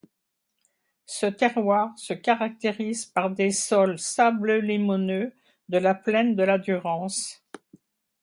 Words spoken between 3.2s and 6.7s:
des sols sableux-limoneux de la plaine de la